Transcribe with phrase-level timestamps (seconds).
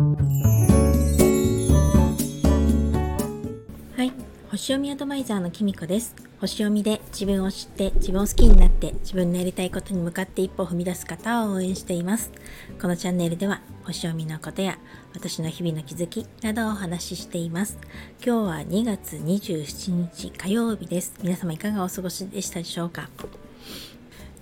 [0.00, 0.06] は
[4.02, 4.12] い。
[4.50, 6.16] 星読みアドバイザーのきみこです。
[6.40, 12.32] 星読みで自分を知って自分を好きになって自分のやりたいことに向かって一歩踏み出す方を応援しています。
[12.80, 14.78] このチャンネルでは星読みのことや
[15.12, 17.76] 私の日々の気づきなどをお話ししています。
[18.24, 21.12] 今日は2月27日火曜日です。
[21.22, 23.10] 皆様いかがお過ごしでしたでしょうか？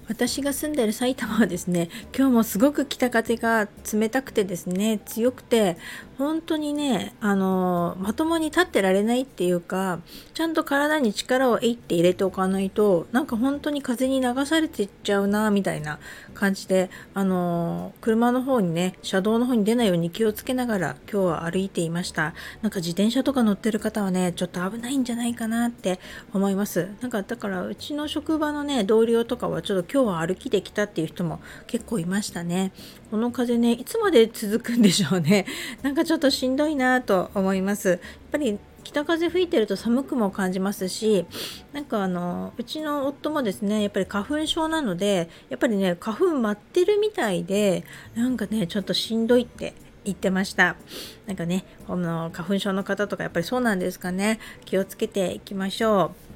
[0.09, 5.77] 私が住んでる埼玉はですね今日もすごく北風が冷たくてですね強くて
[6.19, 10.01] 本当にねあのまともに立ってられないっていうか
[10.35, 16.01] ちゃんと体に力をえいって入れておかないとなんか本当に風に流されていっちゃうなみたいな
[16.35, 22.35] 感じであの車の方にね車道の方に出ないように気をつけながら今日は歩いていました。
[22.63, 26.01] なんか自転車とか乗ってる方はねちょっと危ないんじゃないかなって
[26.33, 26.89] 思います。
[27.01, 32.71] なんかだからうちの職場のね同僚とかはちょっと今日は歩きできたっていう人も結構いましたね。
[33.11, 35.45] この風ねいつまで続くんでしょうね。
[35.83, 37.89] なんかちょっとしんどいなと思います。
[37.89, 37.99] やっ
[38.31, 41.27] ぱり北風吹いてると寒くも感じますし
[41.73, 47.83] なんかあのうちの夫もですねやっぱり花粉症なのでやっぱりね花粉舞ってるみたいで
[48.15, 49.75] なんかねちょっとしんどいって
[50.05, 50.77] 言ってました。
[51.27, 54.39] なんかねこの花粉症の方とかやっぱりそうなんですかね。
[54.65, 56.28] 気をつけていきましょう。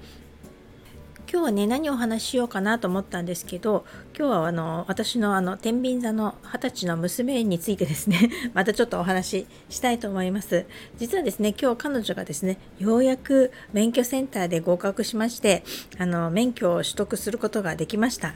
[1.33, 10.67] 今日はね何をお話ししようかなと思ったんですけど今日はあの私のあの天秤座の二十歳の娘についてですね またちょっとお話ししたいと思います。
[10.99, 15.65] 実はですね今日彼女がですねようやく免許センターで合格しまして
[15.99, 18.35] あの免許を取得することができました。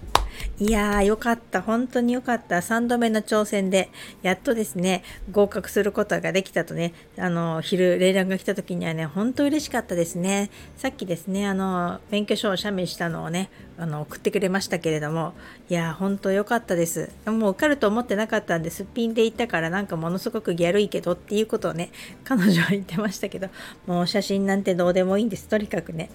[0.59, 1.61] いやーよかった。
[1.61, 2.57] 本当によかった。
[2.57, 3.91] 3度目の挑戦で
[4.23, 10.51] やっとですね合格することができたとねあの昼連絡が来た時にはね本当嬉しかったですね。
[10.79, 15.35] さっきですねあの免許証を写メしたのをねあの送ってくれましたけれども
[15.69, 17.11] いや本当良かったです。
[17.27, 21.91] もう受かると思ってなかったんですっぴんで行ったからなんかものすごくギャルいけどっていうことをね
[22.25, 23.49] 彼女は言ってましたけど
[23.87, 25.49] もう写真なんてどうでもいいんです。
[25.49, 26.11] とにかくね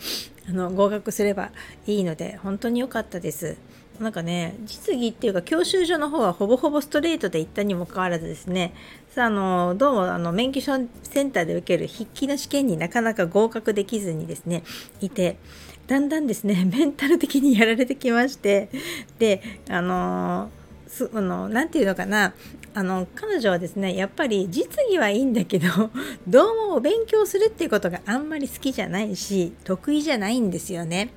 [0.50, 1.52] あの合格すれば
[1.88, 3.58] いいので本当に良かったです。
[4.02, 8.74] なんかね実技っていうか教習所の方はほぼほぼストレートで行ったにもかかわらずですね
[9.14, 14.64] さあのどうもあの免許証センターで受ける筆記の試験になかなか合格できずにですね
[15.02, 15.38] いて
[15.92, 18.70] だんだんですね メンタル的にやられてきまして
[19.20, 20.50] であの
[20.88, 22.34] すあのなて言うのかな
[22.74, 25.68] あの彼女はですねやっぱり実技はいいんだけど
[26.26, 31.10] どうもお勉強するっていうことがあんまり好きじゃないし得意じゃないんですよね。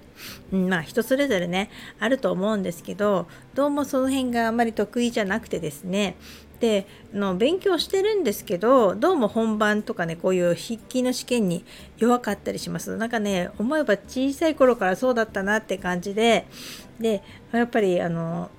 [0.52, 1.70] うん、まあ人それぞれね
[2.00, 6.16] あると思うんですけどどうもその辺があんまり得意じゃなくてですね
[6.64, 11.62] での勉強してるんですけどどうも本番とかねこういう筆記の試験に
[11.98, 12.96] 弱かったりします。
[12.96, 16.46] なんかね思えば小さい頃からそうだったなって感じで
[16.98, 17.22] で
[17.52, 18.50] やっぱりあの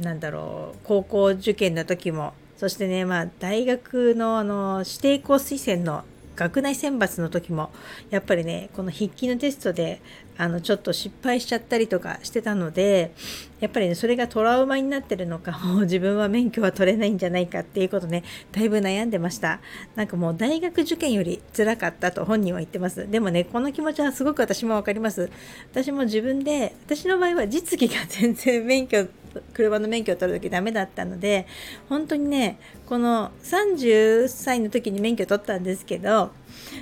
[0.00, 6.04] なんだろう高校受験の時もそしてねまあ大学のあの指定校推薦の
[6.38, 7.72] 学内選抜の時も
[8.10, 10.00] やっぱりねこの筆記のテストで
[10.36, 13.12] あのちょっと失敗しちゃったりとかしてたので
[13.58, 18.22] やっぱりねそれがトラウマになってるのか もう自分は免許は取れないんじゃないかっていうことね
[18.52, 19.60] だいぶ悩んでました。
[19.96, 23.10] なんかもう大学受験より辛かったと本人は言ってます。
[23.10, 25.28] でもねこの気持ちはすごく私も分かります。
[25.72, 29.08] 私も自分で私の場合は実技が全然免許
[29.52, 31.46] 車の免許を取る時ダメだったので
[31.88, 36.30] 本当にねこの30歳の時に免許取ったんですけど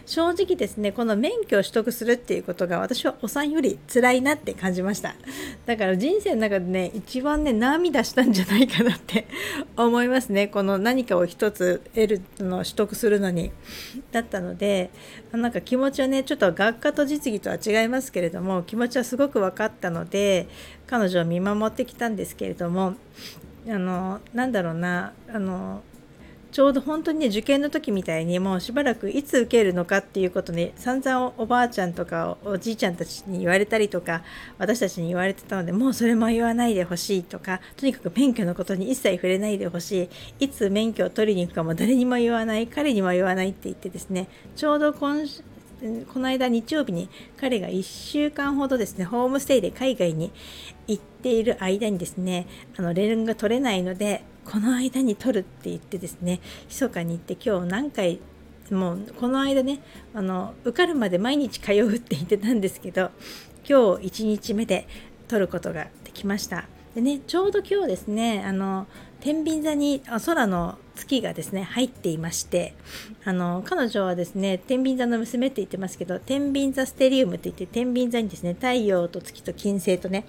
[0.07, 5.17] 正直ですねこの免許を取得するっていうことが私はお産より辛いなって感じました。
[5.67, 9.27] だから人生の中でね一番ね涙したんじゃないかなって
[9.77, 10.47] 思いますね。
[10.47, 13.51] この何かを一つ得るの取得するのに。
[14.13, 14.91] だったので
[15.33, 20.47] なんか気持ちはねちょっと学科と実技とは違いますけれども気持ちはすごく分かったので
[20.87, 22.95] 彼女を見守ってきたんですけれども
[23.69, 25.83] あのなんだろうなあの
[26.57, 34.23] ちょうど本当にね受験の時みたいにもうしばらくいつ受けるのかっていうことね散々おばあちゃんとかおじいちゃんたちに言われたりとか
[34.57, 40.05] 私たちに言われてたのでもうそれも言わないでほしいとかとにかく免許のことに一切触れないでほし
[40.41, 40.47] い。
[40.47, 45.27] いつ免許を取りに行くかも誰にも言わない彼にも言わないって言ってですねちょうど今
[46.11, 50.33] この間日曜日に彼が1週間ほどですねホームステイで海外に
[50.87, 52.47] 行っている間にですね
[52.79, 58.21] あの連絡が取れないのでこの間に取るって言ってですね密かに行って今日何回
[58.71, 59.81] もうこの間ね
[60.15, 63.11] あの受かるまで毎日通うって言ってたんですけど
[63.69, 64.87] 今日1日目で
[65.29, 66.67] 取ることができました。
[66.95, 68.87] でねちょうど今日ですねあの
[69.21, 72.75] 天秤座に空の月がですね入っていまして
[73.25, 80.27] あの彼女はですね天秤座の娘って言ってますけど天秤座ステリウムって言って天秤座にですね太陽と月と金星とね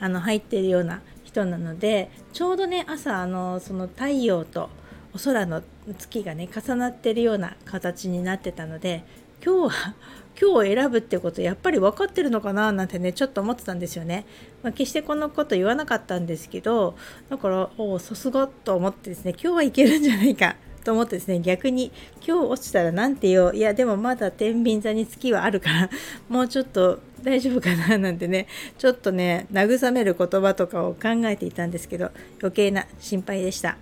[0.00, 1.02] あの入っているような
[1.42, 4.70] 人なのでちょうどね朝あのその太陽と
[5.14, 5.62] お空の
[5.98, 9.04] 月がね重なってるような形になってたので
[9.44, 9.94] 今日は
[10.38, 14.26] 今日を選ぶってことやっぱり分かってるのかななんてねちょっと思ってたんですよね。
[14.62, 16.94] まあ、決してこのこと言わなかったんですけど
[17.30, 20.56] だからおおさすがと思ってですね今日はいけるんじゃないか
[20.86, 21.90] と思ってですね逆に
[22.24, 25.90] 今日落ちたら何て言おういやでもまだ天秤座に月はあるから
[26.28, 28.46] もうちょっと大丈夫かななんてね
[28.78, 33.78] ちょっとね慰める言葉とかを考えていたんですけど余計な心配でした。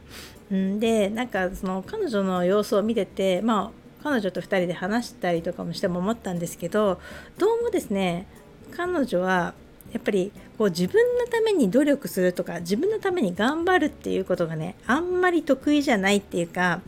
[0.52, 7.00] んでなんかその彼女の様子を見ててまあ彼女と2人で話したりとかもしても思ったんですけど
[7.36, 8.26] どうもですね
[8.70, 9.52] 彼女は
[9.94, 16.80] やっぱりこう自分のために努力するとか自分のために頑張るっていうことがねあんまり得意じゃないっていうか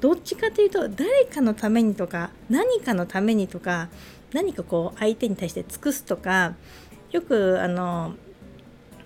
[0.00, 3.88] どっちかというと誰かのためにとか何かのためにとか
[4.32, 6.54] 何かこう相手に対して尽くすとか
[7.12, 8.14] よくあの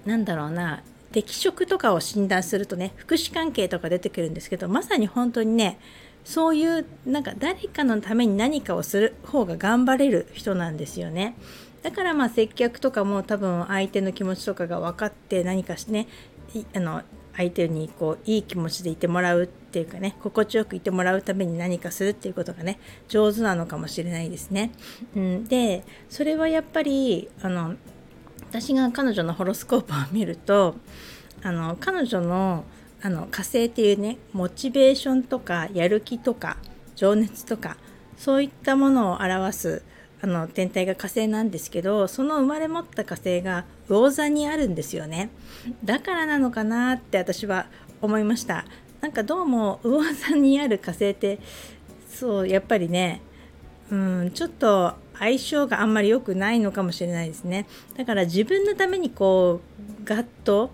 [0.07, 0.83] なんだろうな
[1.13, 5.79] 適職とかを診断するとね福祉関係とか出てくるんですけどまさに本当にね
[6.25, 11.37] そういうなんか誰かのために何かをする方が頑張れる人なんですよね。
[11.85, 16.09] だからまあ接客とかも多分相手の気持ちとかが分かって何かしね
[16.75, 17.03] あの
[17.37, 22.79] 相手にこういい気持ちでいてもらうっていうかね心地よくいてもらうために何かするっていうことがね
[23.09, 24.73] 上手なのかもしれないですね。
[25.15, 27.75] うん、でそれはやっぱりあの
[28.49, 30.77] 私が彼女のホロスコープを見ると
[31.43, 32.65] あの彼女の
[33.03, 36.57] あの火星っていうねモチベーションとかやる気とか
[36.97, 37.77] 情熱とか
[38.17, 39.83] そういったものを表す
[40.25, 45.29] あの天体が火星なんですけどその生まれ持った火星が魚座にあるんですよね。
[45.85, 47.67] だからなのかなって私は
[48.01, 48.65] 思いました。
[49.03, 51.41] なんかどうも魚座にある火星って
[52.09, 53.21] そうやっぱりね
[53.91, 57.67] うんちょっと相性があんまり良くないのかもしれないですね。
[57.95, 60.71] だから自分のためにこうガッと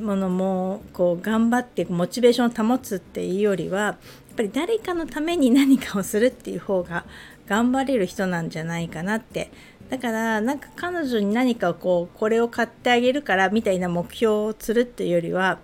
[0.00, 3.96] ものもこう頑張ってモチベーションを保つっていうよりは
[4.36, 7.04] ぱり誰かのために何かをするっていう方が
[7.48, 9.50] 頑張れる人なんじゃないかなって。
[9.90, 15.60] だからなんか彼女に何かこうこれを買ってあげるからみたいな目標をするっていうよりは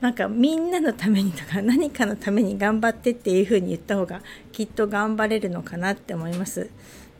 [0.00, 4.22] なんかみんなのためにとか 何かのために頑張ってっていう風に言った方が
[4.52, 6.70] きっと頑張れるのかなって思います。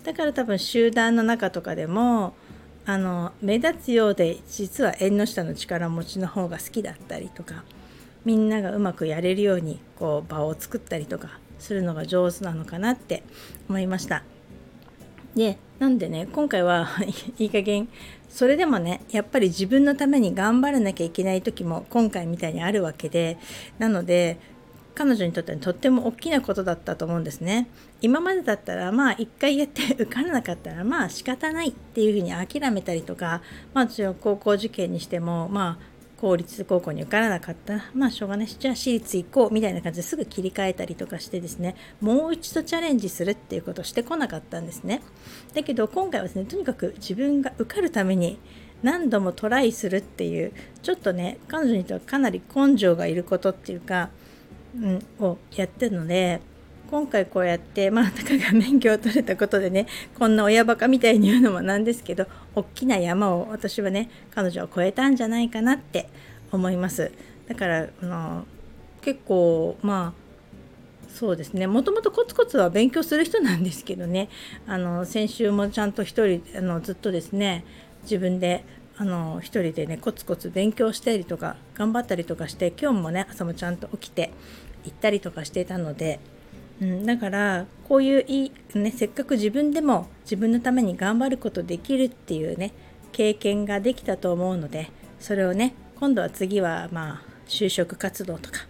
[0.05, 2.35] だから多分集団の中とかでも
[2.87, 7.65] あの目立つようで実は縁の下の力持ちの方が好きだったりとか
[8.25, 13.23] みんながうまくやれるようにこう場を作ったりとかするのが上手なのかなって
[13.69, 14.25] 思いました。
[15.35, 16.89] でなんでね今回は
[17.39, 17.89] いい加減
[18.29, 23.37] それでもねやっぱり自分のために頑張らなきゃいけない時も今回みたいにあるわけで
[23.79, 24.39] なので
[24.95, 27.69] 彼女にとってはとっても大きなことだったと思うんですね。
[28.01, 33.43] 今までだったらまあ一回やって受からなかったらまあ仕方ないっていうふうに諦めたりとか
[33.73, 33.89] まあ
[34.21, 37.91] 高校受験にしてもまあ公立高校に受からなかった。
[37.95, 38.49] まあしょうがない。
[38.49, 41.77] しじゃあ私立行こうみたいな感じですぐ切り替えたりとかしてですね。
[42.01, 45.03] もう一度チャレンジするっていうことをしてこなかったんですね。
[45.55, 48.39] だけど今回はですねとにかく自分が受かるために
[48.83, 50.53] 何度もトライするっていう
[50.83, 54.11] ちょっとね彼女にとってはかなり根性がいることっていうか
[54.77, 56.41] うん、をやってるので
[56.91, 59.87] 今回こうやってまあたかが免許を取れたことでね
[60.19, 66.09] こんな親バカみたいに言うのもなんですけど大きな山を私はね彼女は越えたんじゃないかなって
[66.53, 67.11] 思います。
[67.49, 68.45] だからあの
[69.01, 70.25] 結構まあ
[71.11, 71.67] そうですね。
[71.67, 74.29] もともとコツコツは勉強する人なんですけどね。
[74.67, 77.65] あの先週もちゃんと1人あのずっとですね
[78.03, 78.65] 自分で
[78.97, 84.33] あの一人でねコツコツ勉強したりとか頑張ったりとかして今日もね朝もちゃんと起きて
[84.85, 86.21] 行ったりとかしていたので、
[86.81, 92.73] うん、だからこういういい、ね、せっかく自分でも自分のために頑張ることできるっていうね
[93.13, 94.91] 経験ができたと思うので
[95.21, 98.61] それをね今度は次はまあ就職活動とか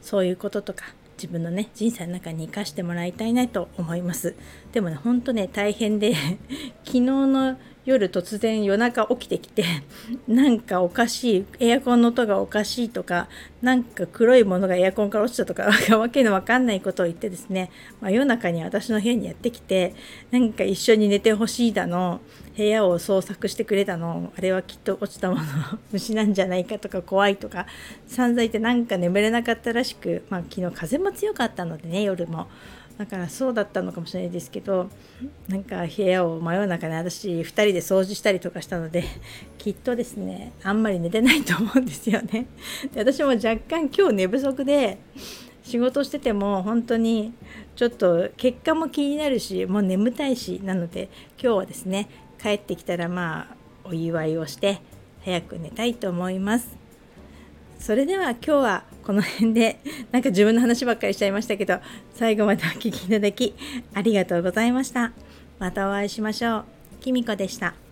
[0.00, 0.86] そういうこととか
[1.16, 4.34] 自分のね人生の中に生かしてもらいたいなと思います。
[4.72, 6.14] でもねほんとね大変で
[6.84, 7.58] 昨日の
[7.90, 9.64] 夜突然夜中起きてきて
[10.28, 13.28] なんかおかしいエアコンの音がおかしいとか
[13.62, 15.68] なんか黒いものがエアコンから落ちたとか
[15.98, 17.70] わけのわかんないことを言ってですね、
[18.00, 19.94] まあ、夜中に私の部屋にやってきて
[20.30, 22.20] なんか一緒に寝てほしいだの
[22.56, 25.42] 部屋を捜索してくれたのあれはきっと落ちたもの
[25.90, 27.66] 虫なんじゃないかとか怖いとか
[28.06, 32.46] 散々言ってなんか眠れなかったらしく、まあ、昨日風も強かったのでね夜も。
[33.00, 34.90] だからそうだったのかもしれないですけど
[35.48, 39.04] なんか部屋を真夜中に私2人で掃除したりとかしたので
[39.56, 42.44] きっとですねあんまり寝てないと思うんですよね。
[42.92, 44.98] で私も若干今日寝不足で
[45.62, 47.32] 仕事してても本当に
[47.74, 51.08] ちょっと結果も気になるしもう眠たいしなので
[51.42, 52.06] 今日はですね
[52.38, 53.56] 帰ってきたらまあ
[53.88, 54.82] お祝いをして
[55.24, 56.76] 早く寝たいと思います。
[57.78, 59.80] それでは今日はこの辺で
[60.12, 61.80] なんか自分の話ばっかりしちゃいましたけど
[62.14, 63.56] 最後までお聴きいただき
[63.92, 65.10] ありがとうございました。
[65.58, 66.64] またお会いしましょう。
[67.00, 67.89] きみこでした。